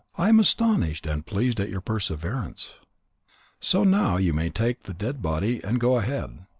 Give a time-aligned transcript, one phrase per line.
[0.17, 2.73] I am astonished and pleased at your perseverance.
[3.59, 6.47] So now you may take the dead body and go ahead.